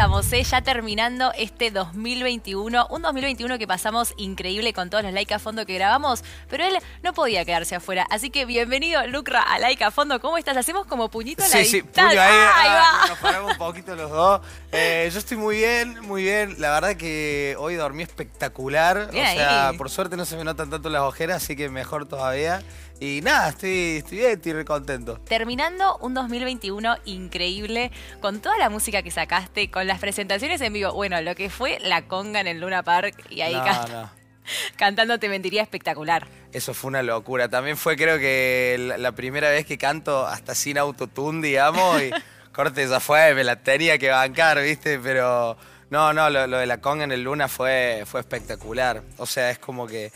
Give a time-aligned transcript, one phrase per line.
[0.00, 0.42] estamos, ¿eh?
[0.44, 2.86] ya terminando este 2021.
[2.88, 6.78] Un 2021 que pasamos increíble con todos los like a fondo que grabamos, pero él
[7.02, 8.06] no podía quedarse afuera.
[8.08, 10.18] Así que bienvenido, Lucra, a like a fondo.
[10.18, 10.56] ¿Cómo estás?
[10.56, 12.16] Hacemos como puñito a la Sí, sí, puño ahí.
[12.16, 13.08] Ahí ah, va.
[13.08, 14.40] Nos paramos un poquito los dos.
[14.72, 16.54] Eh, yo estoy muy bien, muy bien.
[16.56, 19.10] La verdad que hoy dormí espectacular.
[19.10, 19.76] Bien o sea, ahí.
[19.76, 22.62] por suerte no se me notan tanto las ojeras, así que mejor todavía.
[23.00, 25.18] Y nada, estoy, estoy bien, estoy re contento.
[25.20, 30.92] Terminando un 2021 increíble con toda la música que sacaste, con las presentaciones en vivo.
[30.92, 34.10] Bueno, lo que fue la conga en el Luna Park y ahí No, can- no.
[34.76, 36.26] cantando Te Mentiría espectacular.
[36.52, 37.48] Eso fue una locura.
[37.48, 42.10] También fue creo que la, la primera vez que canto hasta sin autotune, digamos, y
[42.52, 44.98] corte ya fue, me la tenía que bancar, ¿viste?
[44.98, 45.56] Pero
[45.88, 49.02] no, no, lo, lo de la conga en el Luna fue, fue espectacular.
[49.16, 50.12] O sea, es como que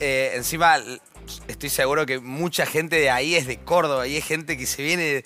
[0.00, 0.78] eh, encima
[1.48, 4.82] estoy seguro que mucha gente de ahí es de Córdoba y hay gente que se
[4.82, 5.24] viene de-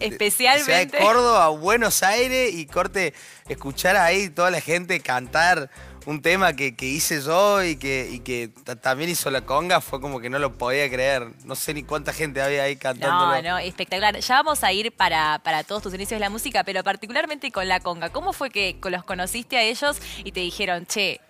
[0.00, 0.72] Especialmente.
[0.72, 3.14] va de Córdoba a Buenos Aires y corte
[3.48, 5.70] escuchar ahí toda la gente cantar
[6.06, 9.82] un tema que, que hice yo y que, y que ta- también hizo la conga
[9.82, 11.28] fue como que no lo podía creer.
[11.44, 13.26] No sé ni cuánta gente había ahí cantando.
[13.26, 14.18] No, no, espectacular.
[14.18, 17.68] Ya vamos a ir para, para todos tus inicios de la música, pero particularmente con
[17.68, 18.08] la conga.
[18.10, 21.20] ¿Cómo fue que los conociste a ellos y te dijeron, che,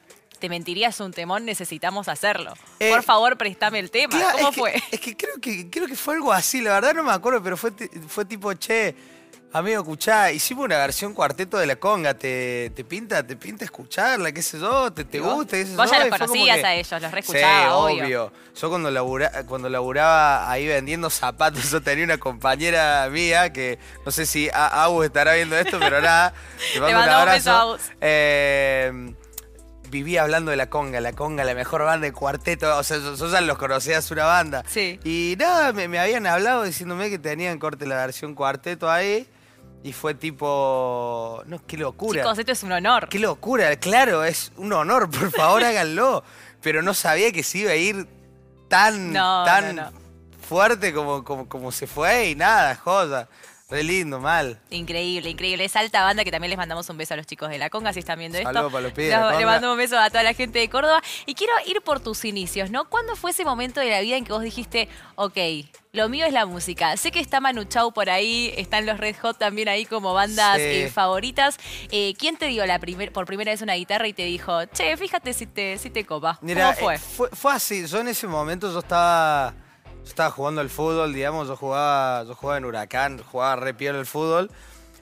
[0.40, 2.54] te mentirías un temón, necesitamos hacerlo?
[2.80, 4.16] Eh, Por favor, préstame el tema.
[4.18, 4.82] Claro, ¿Cómo es que- fue?
[4.90, 7.56] es que creo que creo que fue algo así, la verdad no me acuerdo, pero
[7.56, 7.70] fue,
[8.08, 8.94] fue tipo, che,
[9.52, 14.30] amigo, escuchá, hicimos una versión cuarteto de la conga, ¿te, te pinta, te pinta escucharla,
[14.32, 14.92] qué sé yo?
[14.92, 15.56] ¿Te, te gusta?
[15.56, 15.96] qué sé Vos yo?
[15.98, 18.04] ya los conocías que- a ellos, los Sí, reescuchabas, obvio.
[18.04, 18.32] obvio.
[18.60, 24.12] Yo cuando, labura- cuando laburaba ahí vendiendo zapatos, yo tenía una compañera mía que no
[24.12, 26.32] sé si Agus estará viendo esto, pero nada,
[26.72, 27.70] te mando un mandamos un beso, abrazo.
[27.70, 27.80] Agus.
[28.00, 29.14] Eh,
[29.90, 33.40] vivía hablando de la conga, la conga, la mejor banda de cuarteto, o sea, ya
[33.40, 34.64] los conocía, es una banda.
[34.68, 34.98] Sí.
[35.04, 39.26] Y nada, me, me habían hablado diciéndome que tenían corte la versión cuarteto ahí,
[39.82, 42.22] y fue tipo, no, qué locura.
[42.22, 43.08] Chicos, esto es un honor.
[43.08, 46.22] Qué locura, claro, es un honor, por favor háganlo.
[46.62, 48.06] Pero no sabía que se iba a ir
[48.68, 49.92] tan, No, tan no, no.
[50.46, 53.28] fuerte como, como, como se fue y nada, joda.
[53.70, 54.58] Re lindo, mal.
[54.70, 55.64] Increíble, increíble.
[55.64, 57.92] Es alta banda que también les mandamos un beso a los chicos de la Conga
[57.92, 58.48] si están viendo esto.
[58.52, 61.00] Saludos para los pibes Le mando un beso a toda la gente de Córdoba.
[61.26, 62.88] Y quiero ir por tus inicios, ¿no?
[62.88, 65.36] ¿Cuándo fue ese momento de la vida en que vos dijiste, ok,
[65.92, 66.96] lo mío es la música?
[66.96, 70.56] Sé que está Manu Chao por ahí, están los Red Hot también ahí como bandas
[70.56, 70.62] Sí.
[70.64, 71.56] eh, favoritas.
[71.92, 74.96] Eh, ¿Quién te dio la primer, por primera vez una guitarra y te dijo, che,
[74.96, 76.38] fíjate si te, si te copa?
[76.42, 76.94] Mira, ¿Cómo fue?
[76.96, 77.28] eh, fue?
[77.30, 79.54] fue así, yo en ese momento yo estaba,
[80.02, 83.98] yo estaba jugando al fútbol, digamos, yo jugaba, yo jugaba en Huracán, jugaba re piola
[83.98, 84.50] el fútbol.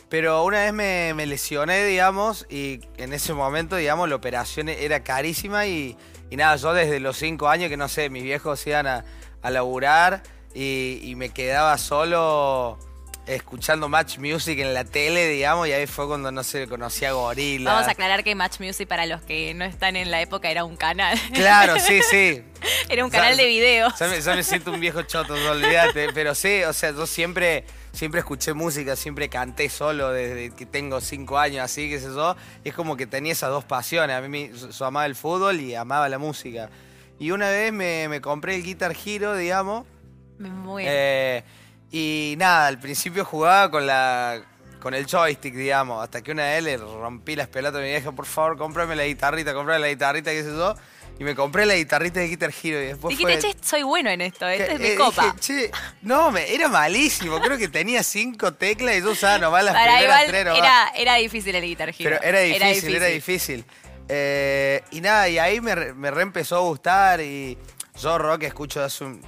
[0.08, 5.04] Pero una vez me, me lesioné, digamos, y en ese momento, digamos, la operación era
[5.04, 5.98] carísima y,
[6.30, 9.04] y nada, yo desde los cinco años, que no sé, mis viejos iban a,
[9.42, 10.22] a laburar
[10.54, 12.78] y, y me quedaba solo
[13.28, 17.12] escuchando Match Music en la tele, digamos, y ahí fue cuando, no sé, conocí a
[17.12, 17.72] Gorila.
[17.72, 20.64] Vamos a aclarar que Match Music, para los que no están en la época, era
[20.64, 21.18] un canal.
[21.34, 22.42] Claro, sí, sí.
[22.88, 23.92] era un canal de videos.
[23.98, 26.08] Ya me, siento un viejo choto, no olvídate.
[26.12, 31.00] Pero sí, o sea, yo siempre, siempre escuché música, siempre canté solo desde que tengo
[31.00, 32.34] cinco años, así, qué sé yo.
[32.64, 34.16] Y es como que tenía esas dos pasiones.
[34.16, 36.70] A mí me- yo, yo amaba el fútbol y amaba la música.
[37.20, 39.86] Y una vez me, me compré el Guitar Hero, digamos.
[40.38, 40.94] Muy bien.
[40.96, 41.44] eh,
[41.90, 44.42] y nada, al principio jugaba con la
[44.80, 48.12] con el joystick, digamos, hasta que una vez le rompí las pelotas a mi vieja,
[48.12, 50.74] por favor, cómprame la guitarrita, cómprame la guitarrita, qué sé yo.
[51.18, 53.54] Y me compré la guitarrita de Guitar Hero y después Dijiste, fue...
[53.54, 55.22] che, soy bueno en esto, esto es mi eh, copa.
[55.24, 55.70] dije, che,
[56.02, 57.40] no, me, era malísimo.
[57.40, 60.60] Creo que tenía cinco teclas y yo usaba nomás las Para primeras tres nomás.
[60.60, 61.96] era, era difícil el Guitar Hero.
[61.98, 63.64] Pero era difícil, era difícil.
[64.08, 67.58] Eh, y nada, y ahí me, me reempezó a gustar y
[68.00, 69.20] yo rock escucho hace un-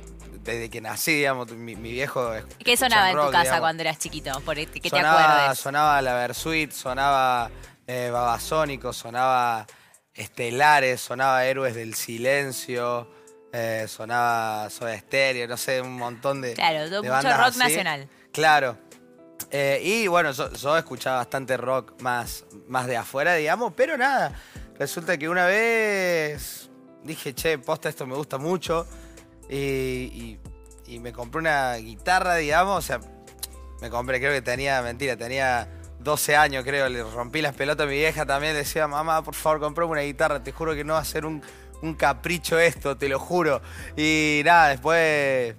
[0.42, 2.32] desde que nací, digamos, mi, mi viejo
[2.64, 3.60] ¿Qué sonaba en tu casa digamos.
[3.60, 4.32] cuando eras chiquito?
[4.40, 5.58] Por que te sonaba, acuerdes.
[5.58, 7.50] sonaba la Versuit, sonaba
[7.86, 9.66] eh, Babasónico, sonaba
[10.14, 13.08] Estelares, sonaba Héroes del Silencio,
[13.52, 16.54] eh, sonaba Soda Stereo, no sé, un montón de.
[16.54, 17.59] Claro, de mucho bandas rock así.
[17.59, 18.09] nacional.
[18.32, 18.78] Claro.
[19.50, 24.32] Eh, y bueno, yo, yo escuchaba bastante rock más, más de afuera, digamos, pero nada.
[24.78, 26.70] Resulta que una vez
[27.03, 28.86] dije, che, posta, esto me gusta mucho.
[29.50, 30.38] Y,
[31.00, 33.00] me compré una guitarra, digamos, o sea,
[33.80, 35.68] me compré, creo que tenía, mentira, tenía
[36.00, 39.60] 12 años, creo, le rompí las pelotas a mi vieja también, decía, mamá, por favor,
[39.60, 41.42] comprame una guitarra, te juro que no va a ser un,
[41.97, 43.62] capricho esto, te lo juro.
[43.97, 45.54] Y nada, después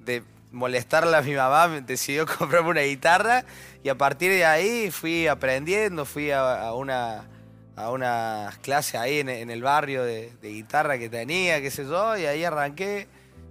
[0.00, 3.44] de molestarla a mi mamá, decidió comprarme una guitarra
[3.82, 7.28] y a partir de ahí fui aprendiendo, fui a, una
[7.76, 12.26] a unas clases ahí en, el barrio de guitarra que tenía, qué sé yo, y
[12.26, 13.08] ahí arranqué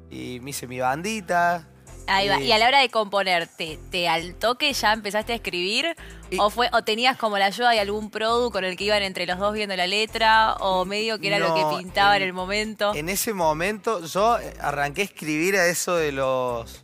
[0.09, 1.67] y me hice mi bandita.
[2.07, 2.39] Ahí va.
[2.39, 5.95] Y a la hora de componer, ¿te, te al toque ya empezaste a escribir?
[6.31, 9.03] Y- ¿O fue o tenías como la ayuda de algún produ con el que iban
[9.03, 10.55] entre los dos viendo la letra?
[10.55, 12.95] ¿O medio que era lo que pintaba en, en- el momento?
[12.95, 16.83] En ese momento yo arranqué a escribir a eso de los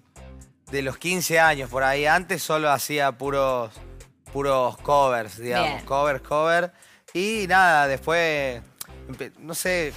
[0.69, 2.05] de los 15 años por ahí.
[2.05, 3.71] Antes solo hacía puros
[4.31, 5.85] puros covers, digamos, Bien.
[5.85, 6.71] covers, cover
[7.13, 8.61] y nada, después
[9.39, 9.93] no sé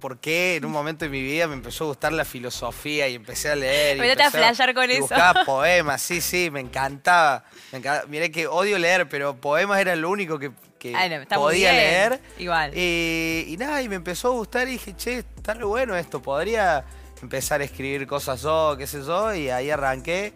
[0.00, 3.14] por qué en un momento de mi vida me empezó a gustar la filosofía y
[3.14, 3.96] empecé a leer.
[3.98, 5.02] Empezaste a flashear con y eso.
[5.02, 7.44] Buscaba poemas, sí, sí, me encantaba.
[7.72, 11.70] Me Miré que odio leer, pero poemas era lo único que, que Ah, no, podía
[11.72, 11.84] bien.
[11.84, 12.20] leer.
[12.38, 12.72] Igual.
[12.74, 16.20] Y, y nada, y me empezó a gustar y dije, che, está re bueno esto,
[16.20, 16.84] podría
[17.22, 20.32] empezar a escribir cosas yo, qué sé yo, y ahí arranqué.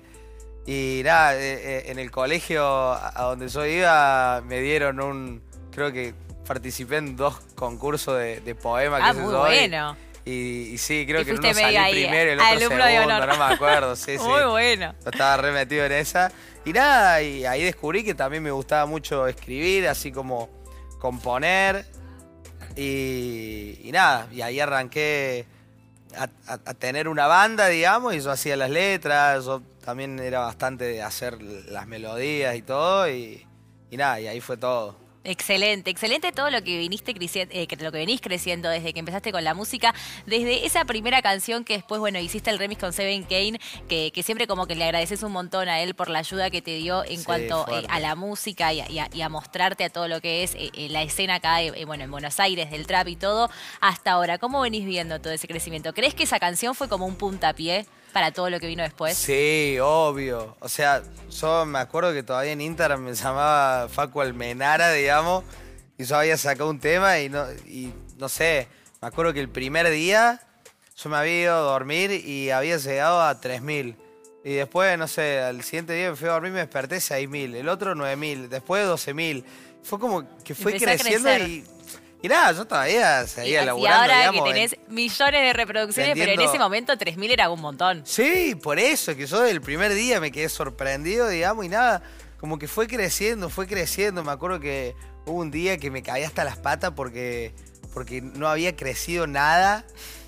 [0.67, 5.93] Y nada, eh, eh, en el colegio a donde yo iba me dieron un, creo
[5.93, 6.15] que
[6.47, 9.97] participé en dos concursos de, de poemas, Ah, qué sé muy bueno.
[10.27, 10.31] Y,
[10.73, 13.15] y sí, creo Y que uno salí ahí, primero y el otro alumno de segundo,
[13.17, 13.29] honor.
[13.29, 14.25] no me acuerdo, sí, sí.
[14.25, 14.95] Muy bueno.
[15.05, 16.33] Yo estaba re metido en esa.
[16.65, 20.49] Y nada, y ahí descubrí que también me gustaba mucho escribir, así como
[20.99, 21.85] componer.
[22.77, 25.45] Y, y nada, y ahí arranqué
[26.17, 30.41] a, a- a tener una banda, digamos, y yo hacía las letras, yo también era
[30.41, 33.47] bastante de hacer las melodías y todo, y,
[33.91, 34.97] y nada, y ahí fue todo.
[35.27, 39.43] Excelente, excelente todo lo que viniste creciendo, lo que venís creciendo desde que empezaste con
[39.43, 39.95] la música,
[40.27, 44.23] desde esa primera canción que después, bueno, hiciste el remix con Seven Kane, que, que
[44.23, 47.05] siempre como que le agradeces un montón a él por la ayuda que te dio
[47.05, 49.89] en Sí, cuanto eh, a la música y a, y a- y a mostrarte a
[49.89, 52.71] todo lo que es eh, eh, la escena acá, eh, eh, bueno, en Buenos Aires,
[52.71, 53.49] del trap y todo,
[53.81, 54.37] hasta ahora.
[54.37, 55.95] ¿Cómo venís viendo todo ese crecimiento?
[55.95, 59.17] ¿Crees que esa canción fue como un puntapié para todo lo que vino después?
[59.17, 60.57] Sí, obvio.
[60.61, 65.45] O sea, yo me acuerdo que todavía en Instagram me llamaba Facu Almenara, digamos,
[65.99, 68.69] y yo había sacado un tema y no, y no sé,
[69.03, 70.41] me acuerdo que el primer día
[70.97, 73.97] yo me había ido a dormir y había llegado a 3.000.
[74.45, 77.57] Y después, no sé, al siguiente día me fui a dormir y me desperté 6.000,
[77.57, 79.45] el otro 9.000, después 12.000.
[79.83, 81.65] Fue como que fue creciendo y,
[82.25, 85.53] y nada, yo todavía Y, seguía y laburando, ahora digamos, que en- tenés millones de
[85.53, 88.03] reproducciones, pero en ese momento 3.000 era un montón.
[88.07, 92.03] Sí, por eso, que yo del primer día me quedé sorprendido, digamos, y nada,
[92.41, 94.25] como que fue creciendo, fue creciendo.
[94.25, 94.95] Me acuerdo que
[95.27, 97.55] hubo un día que me caí hasta las patas porque,
[97.93, 99.85] porque no había crecido nada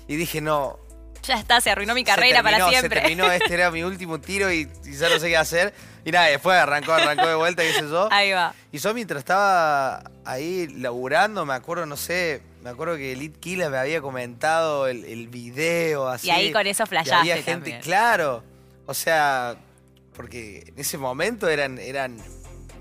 [0.07, 0.77] y dije, no.
[1.27, 2.99] Ya está, se arruinó mi carrera para terminó, siempre.
[3.01, 5.73] Se terminó, este era mi último tiro y, y ya no sé qué hacer.
[6.05, 8.07] Y nada, después arrancó, arrancó de vuelta, qué sé yo.
[8.11, 8.53] Ahí va.
[8.71, 13.69] Y yo mientras estaba ahí laburando, me acuerdo, no sé, me acuerdo que Elite Killa
[13.69, 16.27] me había comentado el, el video así.
[16.27, 17.81] Y ahí con eso Y flashaste había gente, también.
[17.81, 18.43] claro.
[18.85, 19.57] O sea,
[20.15, 22.17] porque en ese momento eran, eran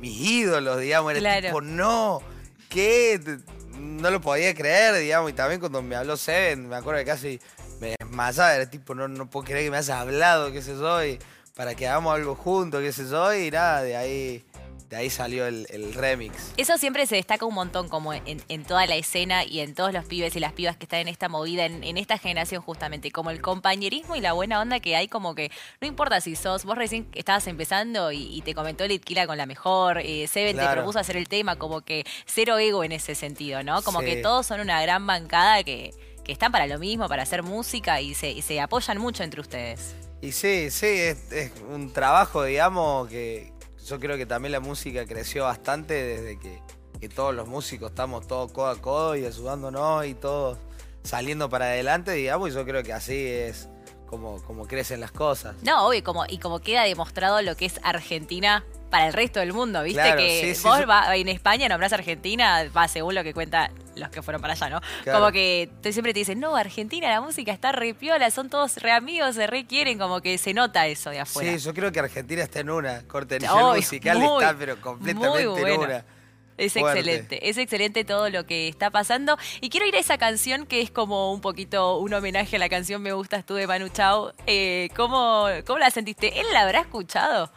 [0.00, 1.10] mis ídolos, digamos.
[1.12, 1.46] Era Claro.
[1.48, 2.22] tipo, no,
[2.68, 3.20] ¿qué?
[3.76, 5.30] No lo podía creer, digamos.
[5.30, 7.40] Y también cuando me habló Seven, me acuerdo que casi
[7.80, 8.54] me desmayaba.
[8.54, 11.18] Era tipo, no, no puedo creer que me hayas hablado, qué sé yo, y
[11.54, 13.34] para que hagamos algo juntos, qué sé yo.
[13.34, 14.44] Y nada, de ahí,
[14.90, 16.52] de ahí salió el, el remix.
[16.56, 19.92] Eso siempre se destaca un montón como en, en toda la escena y en todos
[19.92, 23.10] los pibes y las pibas que están en esta movida, en, en esta generación justamente,
[23.10, 25.50] como el compañerismo y la buena onda que hay como que
[25.80, 29.46] no importa si sos, vos recién estabas empezando y, y te comentó Litkila con la
[29.46, 33.62] mejor, eh, Seven te propuso hacer el tema, como que cero ego en ese sentido,
[33.64, 33.82] ¿no?
[33.82, 34.06] Como Sí.
[34.06, 35.94] que todos son una gran bancada que,
[36.26, 39.40] que están para lo mismo, para hacer música y se, y se apoyan mucho entre
[39.40, 39.94] ustedes.
[40.20, 43.52] Y sí, sí, es, es un trabajo, digamos, que
[43.86, 46.60] yo creo que también la música creció bastante desde que,
[47.00, 50.58] que todos los músicos estamos todos codo a codo y ayudándonos y todos
[51.04, 53.68] saliendo para adelante, digamos, y yo creo que así es
[54.06, 55.54] como, como crecen las cosas.
[55.62, 59.52] No, obvio, como, y como queda demostrado lo que es Argentina para el resto del
[59.52, 60.00] mundo, ¿viste?
[60.00, 63.70] Claro, que sí, sí, vos va- en España nombrás Argentina, va según lo que cuentan
[63.96, 64.80] los que fueron para allá, ¿no?
[65.02, 65.18] Claro.
[65.20, 68.76] Como que te- siempre te dicen, no, Argentina, la música está re piola, son todos
[68.76, 71.52] re amigos, se re quieren, como que se nota eso de afuera.
[71.52, 75.46] Sí, yo creo que Argentina está en una, corte Obvio, musical muy, está, pero completamente
[75.48, 75.80] muy en bueno.
[75.84, 76.04] una.
[76.58, 77.00] Es Fuerte.
[77.00, 79.36] excelente, es excelente todo lo que está pasando.
[79.60, 82.70] Y quiero ir a esa canción que es como un poquito un homenaje a la
[82.70, 84.32] canción Me Gustas Tú de Manu Chao.
[84.46, 86.40] Eh, ¿cómo, ¿Cómo la sentiste?
[86.40, 87.52] ¿Él la habrá escuchado?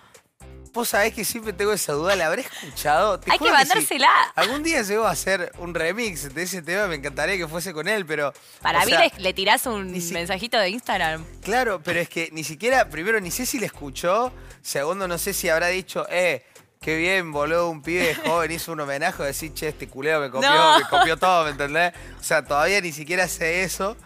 [0.74, 3.20] Vos sabés que siempre tengo esa duda, ¿la habré escuchado?
[3.20, 4.08] Te Hay que mandársela.
[4.36, 7.88] Algún día llego a hacer un remix de ese tema, me encantaría que fuese con
[7.88, 8.32] él, pero...
[8.62, 11.26] Para mí sea, le, le tirás un si- mensajito de Instagram.
[11.42, 15.34] Claro, pero es que ni siquiera, primero, ni sé si le escuchó, segundo, no sé
[15.34, 16.46] si habrá dicho, eh,
[16.80, 20.50] qué bien, boludo, un pibe joven hizo un homenaje, decir, che, este culeo me copió,
[20.50, 20.80] No.
[20.80, 21.94] me copió todo, ¿me entendés?
[22.20, 23.98] O sea, todavía ni siquiera sé eso.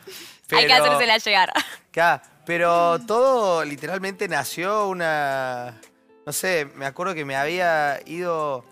[0.47, 1.51] Pero, Hay que hacérsela llegar.
[1.91, 5.79] Claro, pero todo literalmente nació una.
[6.25, 8.63] No sé, me acuerdo que me había ido,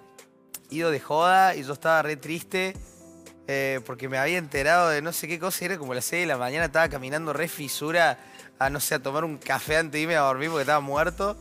[0.70, 2.76] ido de joda y yo estaba re triste
[3.48, 6.22] eh, porque me había enterado de no sé qué cosa, y era como las 6
[6.22, 8.18] de la mañana, estaba caminando re fisura
[8.60, 11.38] a, no sé, a tomar un café antes de irme a dormir porque estaba muerto.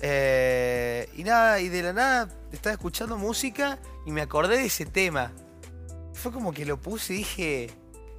[0.00, 4.86] Eh, y nada, y de la nada estaba escuchando música y me acordé de ese
[4.86, 5.32] tema.
[6.14, 7.70] Fue como que lo puse y dije,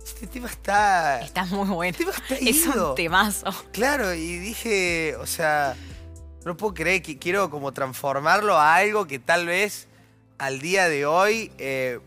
[0.05, 1.21] este tema está...
[1.21, 1.97] Está muy bueno.
[1.97, 2.89] Este tema está Es ido.
[2.89, 3.53] un temazo.
[3.71, 5.75] Claro, y dije, o sea,
[6.45, 9.87] no puedo creer que quiero como transformarlo a algo que tal vez
[10.37, 11.99] al día de hoy eh,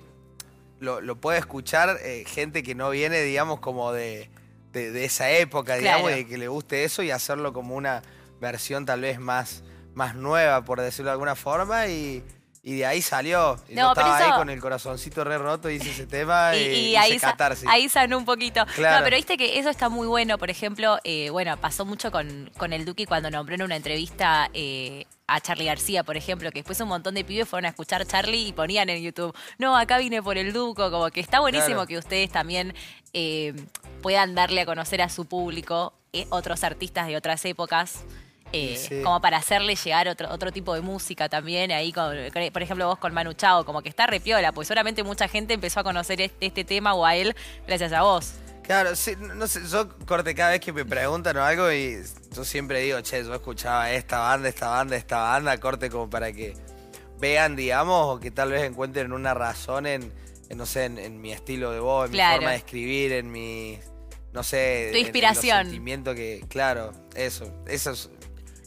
[0.81, 4.29] lo, lo pueda escuchar eh, gente que no viene, digamos, como de,
[4.73, 6.19] de- de esa época, digamos, Claro.
[6.21, 8.03] y que le guste eso y hacerlo como una
[8.41, 9.63] versión tal vez más,
[9.95, 12.23] más nueva, por decirlo de alguna forma, y,
[12.69, 13.57] y de ahí salió.
[13.71, 16.63] No, yo pero estaba ahí con el corazoncito re roto, hice ese tema y, Y,
[16.65, 17.69] y hice ahí, catarsis.
[17.69, 18.67] ahí sanó un poquito.
[18.75, 18.99] Claro.
[18.99, 20.37] No, pero viste que eso está muy bueno.
[20.37, 24.51] Por ejemplo, eh, bueno, pasó mucho con, con el Duki cuando nombró en una entrevista
[24.53, 28.05] eh, a Charlie García, por ejemplo, que después un montón de pibes fueron a escuchar
[28.05, 31.75] Charlie y ponían en YouTube, no, acá vine por el Duco, como que está buenísimo
[31.77, 31.87] Claro.
[31.87, 32.75] que ustedes también
[33.13, 33.55] eh,
[34.03, 38.05] puedan darle a conocer a su público eh, otros artistas de otras épocas.
[38.53, 39.03] Eh, Sí, sí.
[39.03, 42.15] como para hacerle llegar otro, otro tipo de música también, ahí con,
[42.53, 45.81] por ejemplo vos con Manu Chao, como que está repiola, pues seguramente mucha gente empezó
[45.81, 47.35] a conocer este, este tema o a él
[47.67, 48.35] gracias a vos.
[48.63, 52.03] Claro, sí, no sé, yo corte cada vez que me preguntan o algo y
[52.35, 56.33] yo siempre digo, che, yo escuchaba esta banda, esta banda, esta banda, corte como para
[56.33, 56.55] que
[57.21, 60.13] vean, digamos, o que tal vez encuentren una razón en,
[60.49, 62.33] en, no sé, en, en mi estilo de voz, en Claro.
[62.33, 63.79] mi forma de escribir, en mi,
[64.33, 65.59] no sé, Tu en- en inspiración.
[65.59, 68.11] los sentimientos que, claro, eso, eso es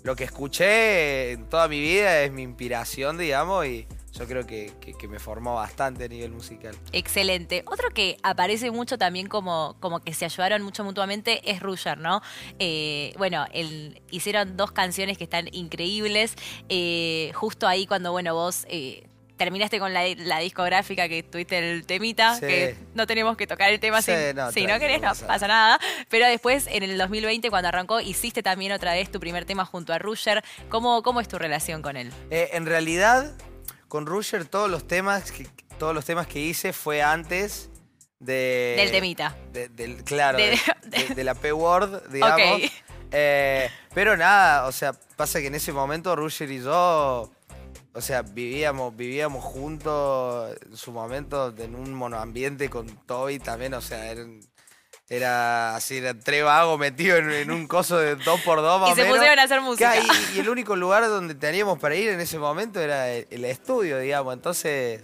[0.03, 3.85] lo que escuché en toda mi vida es mi inspiración, digamos, y
[4.17, 6.75] yo creo que, que- me formó bastante a nivel musical.
[6.91, 7.63] Excelente.
[7.65, 12.21] Otro que aparece mucho también como, como que se ayudaron mucho mutuamente es Ruger, ¿no?
[12.59, 16.35] Eh, bueno, el- hicieron dos canciones que están increíbles.
[16.69, 19.03] eh, justo ahí cuando, bueno, vos eh,
[19.39, 22.41] terminaste con la, la discográfica que tuviste el temita, Sí.
[22.41, 25.27] que no tenemos que tocar el tema Sí, si, no, si no tranqui, querés, no
[25.27, 25.79] pasa nada.
[26.09, 29.91] Pero después, en el 2020, cuando arrancó, hiciste también otra vez tu primer tema junto
[29.93, 30.43] a Ruger.
[30.69, 32.11] ¿Cómo, cómo es tu relación con él?
[32.29, 33.33] Eh, en realidad,
[33.87, 35.47] con Rusher todos los temas que
[35.79, 37.69] todos los temas que hice fue antes
[38.19, 39.35] de Del temita.
[39.53, 42.63] de- del, claro, De- de, de- de la P Word, digamos.
[42.65, 42.71] Ok.
[43.11, 47.31] Eh, pero nada, o sea, pasa que en ese momento Rusher y yo,
[47.93, 53.81] o sea, vivíamos, vivíamos juntos en su momento en un monoambiente con Toby también, o
[53.81, 54.39] sea, eran-
[55.11, 58.91] era así, eran tres vagos metidos en, en un coso de dos por dos más
[58.91, 59.17] Y se menos.
[59.17, 59.93] pusieron a hacer música.
[59.97, 63.45] Y, y el único lugar donde teníamos para ir en ese momento era el, el
[63.45, 64.33] estudio, digamos.
[64.35, 65.01] Entonces,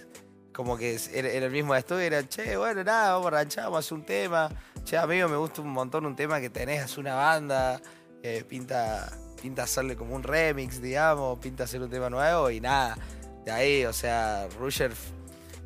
[0.54, 3.78] como que era, era el mismo estudio, era, che, bueno, nada, vamos a ranchar, vamos
[3.78, 4.50] a hacer un tema.
[4.84, 7.82] Che, amigo, me gusta un montón un tema que tenés, haz una banda,
[8.22, 9.12] eh, pinta,
[9.42, 12.98] pinta hacerle como un remix, digamos, pinta hacer un tema nuevo y nada.
[13.46, 14.92] De ahí, o sea, Rusher,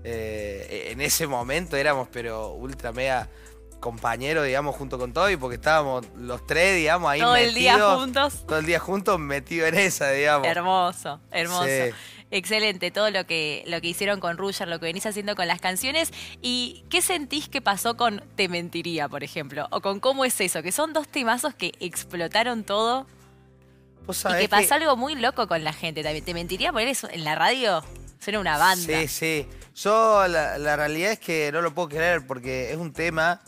[0.04, 3.30] eh, en ese momento éramos, pero ultra mega
[3.80, 8.00] compañeros, digamos, junto con Toby, porque estábamos los tres, digamos, ahí Todo el día metidos,
[8.02, 8.46] juntos.
[8.46, 10.48] Todo el día juntos metidos en esa, digamos.
[10.48, 11.66] Hermoso, hermoso.
[11.66, 11.94] Sí.
[12.32, 15.60] Excelente todo lo que, lo que hicieron con Ruger, lo que venís haciendo con las
[15.60, 16.12] canciones.
[16.42, 19.68] ¿Y qué sentís que pasó con Te Mentiría, por ejemplo?
[19.72, 23.08] O con cómo es eso, que son dos temazos que explotaron todo
[24.39, 26.24] Y que pasó algo muy loco con la gente también.
[26.25, 27.84] Te Mentiría, por eso en la radio
[28.20, 29.01] suena una banda.
[29.01, 29.48] Sí, sí.
[29.75, 33.42] Yo la, la realidad es que no lo puedo creer porque es un tema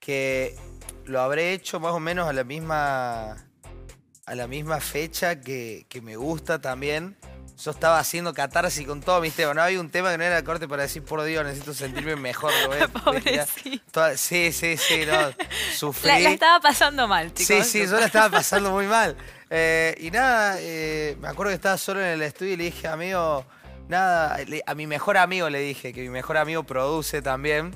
[0.00, 0.56] que
[1.04, 3.36] lo habré hecho más o menos a la misma
[4.26, 7.16] a la misma fecha que, que me gusta también.
[7.62, 9.54] Yo estaba haciendo catarsis con todo mis temas.
[9.54, 12.52] No había un tema que no era corte para decir, por Dios, necesito sentirme mejor.
[13.92, 15.32] Toda- Sí, sí, sí, no.
[15.74, 16.08] Sufrí.
[16.08, 17.64] La, la estaba pasando mal, chicos.
[17.66, 19.16] Sí, sí, yo la estaba pasando muy mal.
[19.50, 22.88] Eh, y nada, eh, me acuerdo que estaba solo en el estudio y le dije,
[22.88, 23.44] amigo,
[23.88, 27.74] nada, le- a mi mejor amigo le dije, que mi mejor amigo produce también.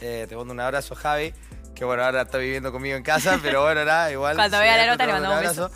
[0.00, 1.32] Eh, te mando un abrazo, Javi,
[1.74, 4.36] que bueno, ahora está viviendo conmigo en casa, pero bueno, nada, igual.
[4.36, 5.70] Cuando vea la nota, le mando un abrazo.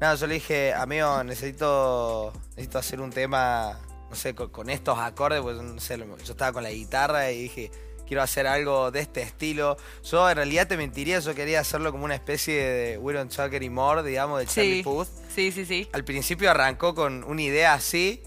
[0.00, 3.78] Nada, yo le dije, amigo, necesito, necesito hacer un tema,
[4.10, 7.42] no sé, con, con estos acordes, pues no sé, yo estaba con la guitarra y
[7.42, 7.70] dije,
[8.12, 9.78] quiero hacer algo de este estilo.
[10.04, 13.54] Yo en realidad te mentiría, yo quería hacerlo como una especie de We Don't Talk
[13.54, 15.08] Anymore, digamos, de Charlie Sí, Puth.
[15.34, 15.88] sí, sí, sí.
[15.94, 18.22] Al principio arrancó con una idea así.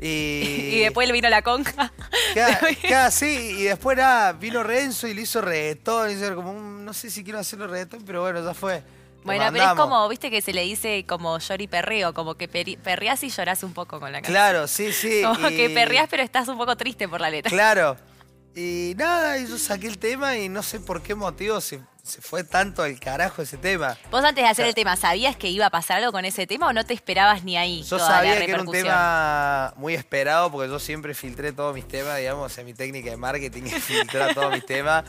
[0.00, 1.92] Y, Y después le vino la conja.
[2.96, 3.26] Así,
[3.58, 7.08] y después nada, vino Renzo y le hizo reggaetón, y hizo como un- no sé
[7.10, 8.82] si quiero hacerlo reggaetón, pero bueno, ya fue.
[9.22, 12.48] Bueno, pero es como, viste que se le dice como llor y perreo, como que
[12.48, 14.32] perreás y llorás un poco con la canción.
[14.34, 15.22] Claro, sí, sí.
[15.22, 17.50] Como y- que perreás, pero estás un poco triste por la letra.
[17.50, 17.96] Claro.
[18.54, 22.42] Y nada, yo saqué el tema y no sé por qué motivo se, se fue
[22.42, 23.96] tanto al carajo ese tema.
[24.10, 26.66] Vos antes de hacer el tema, ¿sabías que iba a pasar algo con ese tema
[26.66, 27.82] o no te esperabas ni ahí?
[27.84, 31.74] Yo toda la sabía que era un tema muy esperado porque yo siempre filtré todos
[31.74, 35.04] mis temas, digamos, en mi técnica de marketing es filtrar todos mis temas.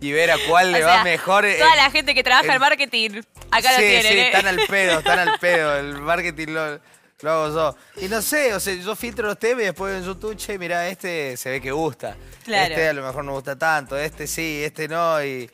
[0.00, 1.44] y ver a cuál le O va sea, mejor.
[1.58, 3.10] Toda en- la gente que trabaja en en- marketing,
[3.50, 4.02] acá lo sí, tienen.
[4.12, 4.26] sí, ¿eh?
[4.26, 5.76] están al pedo, están al pedo.
[5.78, 6.80] El marketing lo,
[7.20, 8.04] lo hago yo.
[8.04, 10.88] Y no sé, o sea, yo filtro los temas y después en YouTube, che, mirá,
[10.88, 12.16] este se ve que gusta.
[12.44, 12.74] Claro.
[12.74, 15.24] Este a lo mejor no gusta tanto, este sí, este no.
[15.24, 15.50] Y,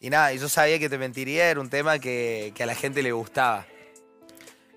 [0.00, 2.74] y nada, y yo sabía que te mentiría, era un tema que, que a la
[2.74, 3.66] gente le gustaba.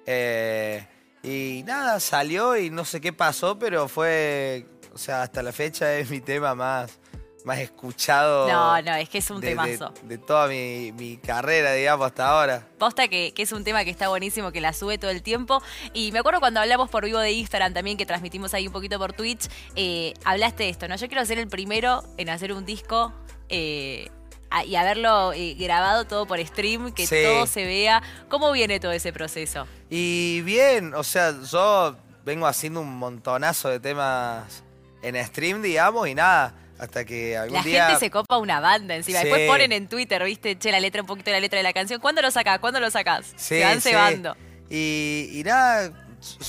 [0.06, 0.86] Eh,
[1.24, 5.96] y nada, salió y no sé qué pasó, pero fue, o sea, hasta la fecha
[5.98, 6.98] es mi tema más,
[7.46, 8.48] más escuchado.
[8.48, 9.94] No, no, es que es un de, de- temazo.
[10.04, 12.68] de toda mi, mi carrera, digamos, hasta ahora.
[12.78, 15.62] Posta que, que es un tema que está buenísimo, que la sube todo el tiempo.
[15.94, 18.98] Y me acuerdo cuando hablamos por vivo de Instagram también, que transmitimos ahí un poquito
[19.00, 20.96] por Twitch, eh, hablaste de esto, ¿no?
[20.96, 23.14] Yo quiero ser el primero en hacer un disco
[23.50, 24.10] eh,
[24.50, 27.16] a- y haberlo eh, grabado todo por stream, que Sí.
[27.24, 28.02] todo se vea.
[28.30, 29.66] ¿Cómo viene todo ese proceso?
[29.90, 34.64] Y bien, o sea, yo vengo haciendo un montonazo de temas
[35.02, 37.86] en stream, digamos, y nada, hasta que algún La día...
[37.86, 39.20] gente se copa una banda encima.
[39.20, 39.26] Sí.
[39.26, 40.58] Después ponen en Twitter, ¿viste?
[40.58, 42.02] Che, la letra, un poquito de la letra de la canción.
[42.02, 42.58] ¿Cuándo lo sacás?
[42.60, 43.28] ¿Cuándo lo sacás?
[43.36, 43.90] Sí, se van sí.
[43.90, 44.36] cebando.
[44.68, 45.94] Y, y nada,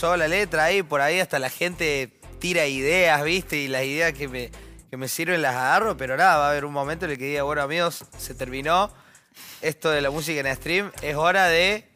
[0.00, 3.58] yo la letra ahí, por ahí hasta la gente tira ideas, ¿viste?
[3.58, 4.50] Y las ideas que me,
[4.90, 7.26] que me sirven las agarro, pero nada, va a haber un momento en el que
[7.26, 8.90] diga, bueno amigos, se terminó
[9.60, 11.88] esto de la música en stream, es hora de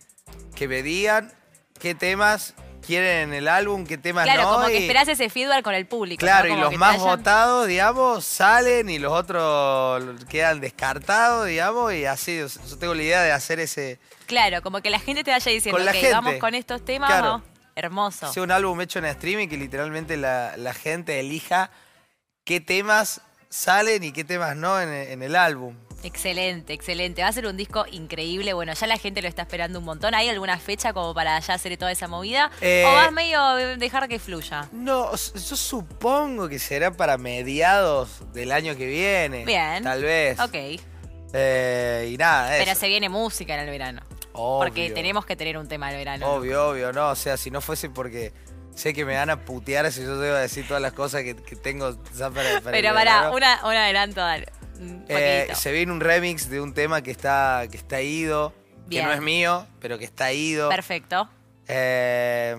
[0.54, 1.32] que me digan
[1.78, 2.54] qué temas
[2.86, 4.52] quieren en el álbum, qué temas Claro, no.
[4.54, 6.20] como que y- esperás ese feedback con el público.
[6.20, 6.48] Claro, ¿no?
[6.48, 11.92] y Como los que más vayan- votados, digamos, salen y los otros quedan descartados, digamos,
[11.92, 15.30] y así, yo tengo la idea de hacer ese, Claro, como que la gente te
[15.30, 16.12] vaya diciendo, Con la "Ok, gente.
[16.12, 17.26] vamos con estos temas, Claro.
[17.28, 17.42] vamos".
[17.78, 18.32] Hermoso.
[18.32, 21.70] sea un álbum hecho en streaming que literalmente la, la gente elija
[22.44, 25.76] qué temas salen y qué temas no en, en el álbum.
[26.06, 27.22] Excelente, excelente.
[27.22, 28.52] Va a ser un disco increíble.
[28.52, 30.14] Bueno, ya la gente lo está esperando un montón.
[30.14, 32.50] ¿Hay alguna fecha como para ya hacer toda esa movida?
[32.60, 34.68] Eh, ¿O vas medio eh, dejar que fluya?
[34.72, 39.44] No, yo supongo que será para mediados del año que viene.
[39.44, 39.82] Bien.
[39.82, 40.38] Tal vez.
[40.38, 40.54] Ok.
[41.32, 42.80] Eh, y nada, Pero eso.
[42.80, 44.02] se viene música en el verano.
[44.32, 44.58] Obvio.
[44.66, 46.26] Porque tenemos que tener un tema en el verano.
[46.34, 47.10] Obvio, obvio, no.
[47.10, 48.32] O sea, si no fuese porque
[48.74, 51.56] sé que me van a putear si yo debo decir todas las cosas que, que
[51.56, 53.34] tengo ya para, para el Pero para, verano.
[53.34, 54.46] una, un adelanto, dale.
[54.78, 58.52] Un Eh, se viene un remix de un tema que está, que está ido,
[58.86, 59.02] Bien.
[59.04, 60.68] que no es mío, pero que está ido.
[60.68, 61.28] Perfecto.
[61.68, 62.54] Eh,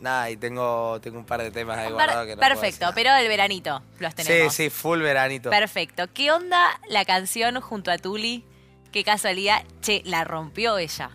[0.00, 2.94] nada, y tengo, tengo un par de temas ahí guardados que no puedo Perfecto, decir
[2.94, 4.52] pero el veranito los tenemos.
[4.54, 5.50] Sí, sí, full veranito.
[5.50, 6.04] Perfecto.
[6.12, 8.44] ¿Qué onda la canción junto a Tuli?
[8.90, 9.62] Qué casualidad.
[9.80, 11.10] Che, la rompió ella.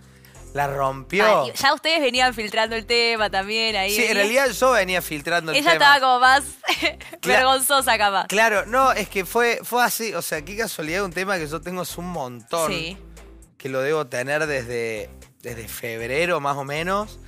[0.53, 1.25] La rompió.
[1.25, 3.91] Ah, ya ustedes venían filtrando el tema también ahí.
[3.95, 5.85] sí, en realidad yo venía filtrando el Ella tema.
[5.95, 6.43] estaba como más
[7.21, 8.27] vergonzosa capaz.
[8.27, 11.61] Claro, no, es que fue, fue así, o sea, qué casualidad, un tema que yo
[11.61, 12.71] tengo es un montón.
[12.71, 12.97] Sí.
[13.57, 15.09] que lo debo tener desde,
[15.41, 17.19] desde febrero más o menos.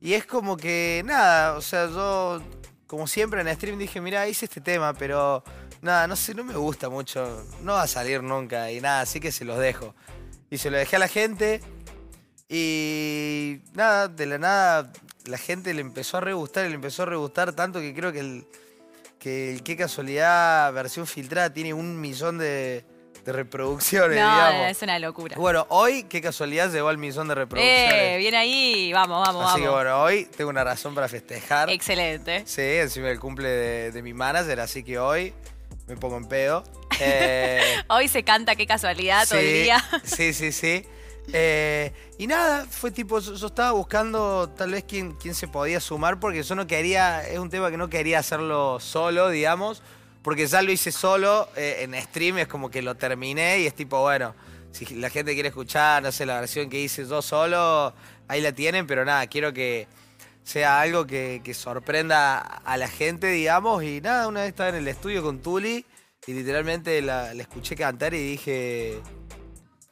[0.00, 2.40] Y es como que, nada, o sea, yo,
[2.86, 5.42] como siempre en stream dije, mira, hice este tema, pero
[5.80, 9.18] nada, no sé, no me gusta mucho, no va a salir nunca y nada, así
[9.18, 9.94] que se los dejo.
[10.50, 11.60] Y se lo dejé a la gente
[12.48, 14.92] y nada, de la nada
[15.24, 17.92] la gente le empezó a re gustar y le empezó a re gustar tanto que
[17.94, 18.46] creo que el,
[19.18, 22.84] que el qué casualidad versión filtrada tiene un millón de,
[23.24, 24.70] de reproducciones, No, digamos.
[24.70, 25.34] es una locura.
[25.36, 27.92] Bueno, hoy, qué casualidad, llegó al millón de reproducciones.
[27.92, 28.92] Eh, bien ahí.
[28.92, 29.82] Vamos, vamos, Así que vamos.
[29.82, 31.68] bueno, hoy tengo una razón para festejar.
[31.70, 32.44] Excelente.
[32.46, 35.34] Sí, encima el cumple de, de mi manager, así que hoy
[35.88, 36.62] me pongo en pedo.
[37.00, 39.84] Eh, Hoy se canta qué casualidad todo el sí, día.
[40.04, 40.84] Sí, sí, sí.
[41.32, 46.20] Eh, y nada, fue tipo, yo, estaba buscando tal vez quién, quién se podía sumar,
[46.20, 49.82] porque yo no quería, es un tema que no quería hacerlo solo, digamos,
[50.22, 53.74] porque ya lo hice solo eh, en stream, es como que lo terminé y es
[53.74, 54.34] tipo, bueno,
[54.72, 57.94] si la gente quiere escuchar, no sé, la versión que hice yo solo,
[58.28, 59.88] ahí la tienen, pero nada, quiero que
[60.42, 64.76] sea algo que, que sorprenda a la gente, digamos, y nada, una vez estaba en
[64.76, 65.84] el estudio con Tuli
[66.26, 69.00] y literalmente la, la escuché cantar y dije...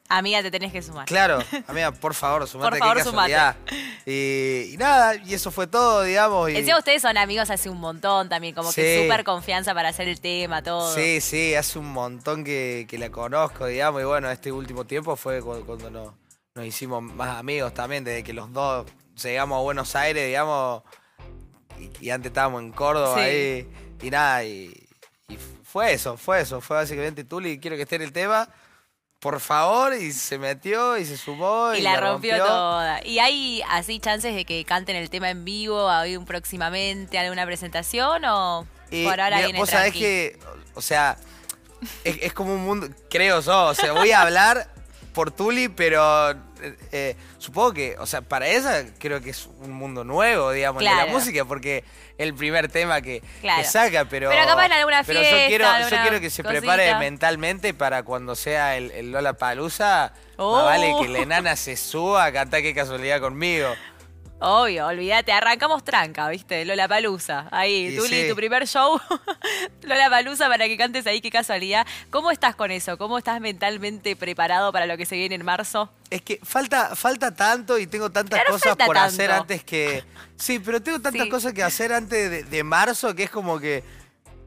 [0.08, 1.06] Amiga, te tenés que sumar.
[1.06, 2.70] Claro, amiga, por favor, sumate.
[2.70, 3.56] Por favor, qué casualidad.
[4.04, 6.50] Y, y nada, y eso fue todo, digamos.
[6.50, 10.06] Y, Encima ustedes son amigos hace un montón también, como que súper confianza para hacer
[10.08, 10.94] el tema, todo.
[10.94, 14.02] sí, sí, hace un montón que, que la conozco, digamos.
[14.02, 16.12] Y bueno, este último tiempo fue cu- cuando, nos,
[16.54, 18.86] nos hicimos más amigos también, desde que los dos
[19.22, 20.82] llegamos a Buenos Aires, digamos.
[21.80, 23.20] Y, y antes estábamos en Córdoba Sí.
[23.22, 23.68] ahí.
[24.02, 24.86] Y nada, y,
[25.28, 26.60] y fue eso, fue eso.
[26.60, 28.48] Fue básicamente Tuli, quiero que esté en el tema.
[29.24, 31.72] Por favor, y se metió y se sumó.
[31.72, 33.02] Y, la rompió, toda.
[33.06, 37.46] ¿Y hay así chances de que canten el tema en vivo hoy un próximamente, alguna
[37.46, 40.38] presentación o Y, por ahora viene vos sabés que,
[40.74, 41.16] o sea,
[42.04, 44.68] es, es como un mundo, creo yo, o sea, voy a hablar
[45.14, 49.72] por Tuli, pero eh, eh, supongo que, o sea, para ella creo que es un
[49.72, 51.82] mundo nuevo, digamos, de la música, porque
[52.18, 53.22] el primer tema que,
[53.64, 54.30] saca, pero.
[54.30, 56.60] Pero capaz en alguna pero fiesta, yo quiero, yo quiero que se cosita.
[56.60, 60.12] prepare mentalmente para cuando sea el, el Lola Palusa.
[60.36, 60.64] Oh.
[60.64, 63.68] vale que la enana se suba a cantar qué casualidad conmigo.
[64.46, 66.64] Obvio, olvídate, arrancamos tranca, ¿viste?
[66.66, 67.48] Lola Palusa.
[67.50, 68.28] Ahí, Tuli, sí.
[68.28, 69.00] tu primer show.
[69.82, 71.86] Lola Palusa para que cantes ahí, qué casualidad.
[72.10, 72.98] ¿Cómo estás con eso?
[72.98, 75.90] ¿Cómo estás mentalmente preparado para lo que se viene en marzo?
[76.10, 80.04] Es que falta, falta tanto y tengo tantas cosas por hacer antes que.
[80.36, 81.28] Sí, pero tengo tantas Sí.
[81.30, 83.82] cosas que hacer antes de, de marzo que es como que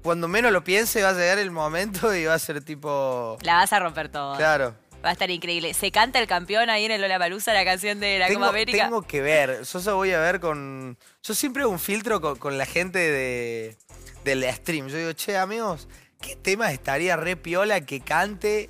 [0.03, 3.37] cuando menos lo piense va a llegar el momento y va a ser tipo.
[3.41, 4.37] La vas a romper todo.
[4.37, 4.75] Claro.
[5.05, 5.73] Va a estar increíble.
[5.73, 8.49] ¿Se canta el campeón ahí en el Lola Palusa, la canción de la Tengo, Copa
[8.49, 8.83] América?
[8.85, 9.63] tengo que ver.
[9.63, 10.97] Yo eso voy a ver con.
[11.23, 13.77] Yo siempre hago un filtro con, con la gente de,
[14.23, 14.87] del stream.
[14.89, 15.87] Yo digo, che, amigos,
[16.19, 18.69] ¿qué tema estaría re piola que cante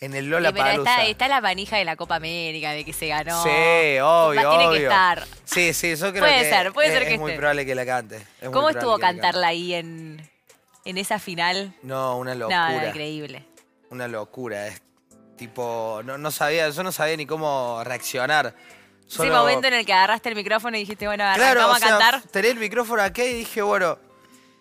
[0.00, 1.06] en el Lola Sí, pero está, Palusa?
[1.06, 3.42] está la manija de la Copa América, de que se ganó.
[3.42, 4.82] Sí, obvio, Tiene que obvio.
[4.88, 5.26] estar.
[5.44, 7.38] Sí, sí, yo creo Puede que ser, puede es, ser que es muy esté.
[7.38, 8.16] probable que la cante.
[8.40, 10.28] Es ¿Cómo estuvo que cantarla ahí en,
[10.86, 11.74] en esa final?
[11.82, 12.70] No, una locura.
[12.72, 13.44] No, no, increíble.
[13.90, 14.66] Una locura.
[14.68, 14.82] Es
[15.38, 18.54] tipo, no, no sabía, yo no sabía ni cómo reaccionar.
[19.06, 21.80] Ese Solo- momento en el que agarraste el micrófono y dijiste, bueno, Claro, vamos o
[21.80, 22.22] sea, a cantar.
[22.30, 23.98] tenía el micrófono acá y dije, bueno,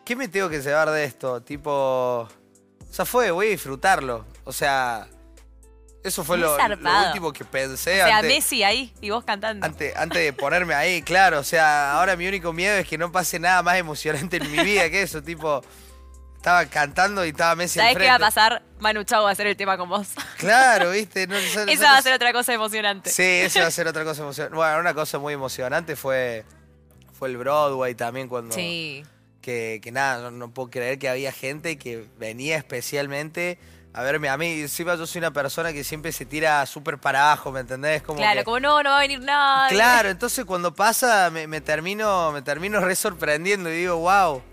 [0.05, 1.41] ¿qué me tengo que llevar de esto?
[1.41, 1.71] Tipo,
[2.21, 2.29] o
[2.93, 4.25] sea, fue, voy a disfrutarlo.
[4.45, 5.05] O sea,
[6.01, 9.65] eso fue lo, último que O pensé sea, antes, Messi ahí y vos cantando.
[9.65, 11.39] antes, antes de ponerme ahí, claro.
[11.39, 14.59] O sea, ahora mi único miedo es que no pase nada más emocionante en mi
[14.59, 15.61] vida que eso, tipo,
[16.37, 18.61] estaba cantando y estaba Messi ¿Sabés qué va a pasar?
[18.79, 20.07] Manu Chao va a hacer el tema con vos.
[20.37, 21.27] Claro, viste.
[21.27, 23.09] No, no- no- Esa no- va a ser otra cosa emocionante.
[23.09, 24.55] Sí, eso va a ser otra cosa emocionante.
[24.55, 26.45] Bueno, una cosa muy emocionante fue,
[27.17, 28.55] fue el Broadway también cuando...
[28.55, 29.03] Sí.
[29.41, 33.57] Que, que nada, no, no puedo creer que había gente que venía especialmente
[33.93, 34.59] a verme a mí.
[34.61, 38.03] Encima yo soy una persona que siempre se tira súper para abajo, ¿me entendés?
[38.03, 39.69] Como Claro, que- como no, no va a venir nada.
[39.69, 44.43] Claro, entonces cuando pasa me, me termino me termino re sorprendiendo y digo, wow,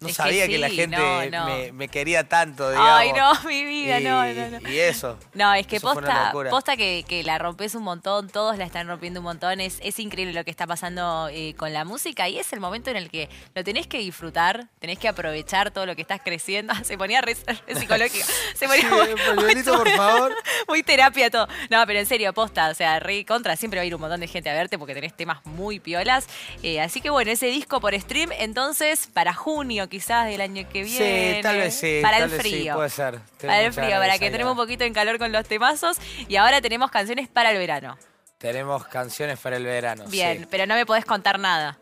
[0.00, 1.46] no Es que sabía que, la gente no, no.
[1.46, 2.90] Me, me quería tanto, digamos.
[2.92, 4.70] Ay, no, mi vida, y, no, no, no.
[4.70, 5.18] Y eso.
[5.34, 8.86] No, es que Eso posta, posta que, que la rompes un montón, todos la están
[8.86, 12.38] rompiendo un montón, es, es increíble lo que está pasando eh, con la música y
[12.38, 15.96] es el momento en el que lo tenés que disfrutar, tenés que aprovechar todo lo
[15.96, 16.72] que estás creciendo.
[16.84, 20.34] Se ponía re, re psicológico, se ponía Sí, muy, pañuelito, por favor.
[20.68, 21.48] muy terapia todo.
[21.70, 24.20] No, pero en serio, posta, o sea, re contra, siempre va a ir un montón
[24.20, 26.28] de gente a verte porque tenés temas muy piolas.
[26.62, 30.82] Eh, así que bueno, ese disco por stream, entonces para junio quizás del año que
[30.84, 31.36] viene.
[31.36, 32.00] Sí, tal vez sí.
[32.02, 32.74] Para tal el vez sí, frío.
[32.74, 33.12] puede ser.
[33.38, 35.96] Tengo Para el frío, para que entremos un poquito en calor con los temazos.
[36.28, 37.98] Y ahora tenemos canciones para el verano.
[38.38, 40.04] Tenemos canciones para el verano.
[40.08, 40.46] Bien, sí.
[40.50, 41.78] pero no me podés contar nada.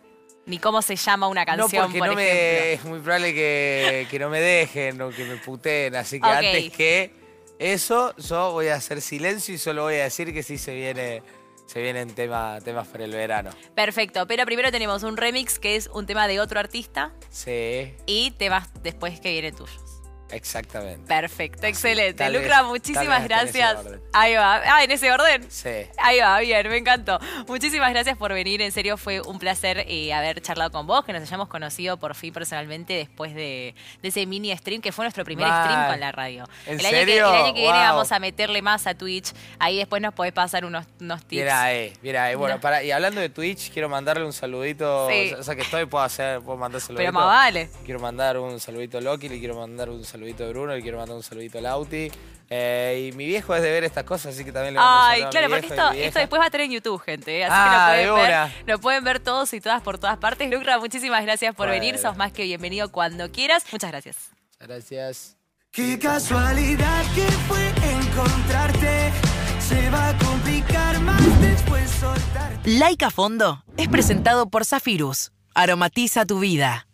[0.47, 2.35] Ni cómo se llama una No, canción, porque por no ejemplo.
[2.35, 5.97] me, es muy probable que, que no me dejen o que me puteen.
[5.97, 7.11] Así que antes que
[7.59, 11.23] eso, yo voy a hacer silencio y solo voy a decir que sí se viene
[11.67, 13.51] se vienen tema, temas para el verano.
[13.75, 18.31] Perfecto, pero primero tenemos un remix que es un tema de otro artista Sí, y
[18.33, 19.86] temas después que vienen tuyos.
[20.37, 21.07] Exactamente.
[21.07, 22.15] Perfecto, excelente.
[22.15, 23.77] tal Lucra, vez- muchísimas gracias.
[24.13, 24.57] Ahí va.
[24.65, 25.45] Ah, en ese orden.
[25.51, 25.71] Sí.
[25.99, 27.19] Ahí va, bien, me encantó.
[27.49, 31.13] Muchísimas gracias por venir, en serio fue un placer eh, haber charlado con vos, que
[31.13, 35.25] nos hayamos conocido por fin personalmente después de, de ese mini stream, que fue nuestro
[35.25, 36.45] primer stream con la radio.
[36.67, 37.29] ¿En el, año que, serio?
[37.31, 40.65] el año que viene vamos a meterle más a Twitch, ahí después nos podés pasar
[40.65, 41.43] unos, unos tips.
[41.43, 42.35] Mira ahí, mira ahí.
[42.35, 42.61] Bueno, No.
[42.61, 45.09] para, y hablando de Twitch, quiero mandarle un saludito.
[45.11, 45.33] Sí.
[45.39, 46.99] O sea que estoy, puedo hacer, puedo mandar saludito.
[47.01, 47.71] Pero más vale.
[47.85, 50.99] Quiero mandar un saludito a Loki, le quiero mandar un saludito a Bruno, le quiero
[50.99, 52.11] mandar un saludito a Lauti.
[52.49, 55.23] Eh, y mi viejo es de ver estas cosas, así que también le mando Ay,
[55.23, 55.67] a claro, mi porque
[56.07, 57.39] esto, después va a estar en YouTube, gente.
[57.41, 57.45] ¿eh?
[57.45, 60.17] Así Ah, que de lo pueden, ver, lo pueden ver todos y todas por todas
[60.19, 60.49] partes.
[60.51, 61.81] Lucra, muchísimas gracias por Bueno.
[61.81, 61.99] venir.
[61.99, 63.65] Sos más que bienvenido cuando quieras.
[63.73, 64.17] Muchas gracias.
[64.61, 65.37] Gracias.
[65.73, 67.69] Qué casualidad que fue
[68.01, 69.11] encontrarte.
[69.59, 72.71] Se va a complicar más después soltarte.
[72.71, 75.33] Laica Fondo es presentado por Zafirus.
[75.55, 76.87] Aromatiza tu vida.